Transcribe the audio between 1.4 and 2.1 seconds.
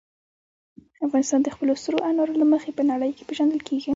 د خپلو سرو